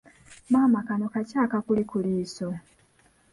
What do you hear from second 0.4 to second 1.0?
Maama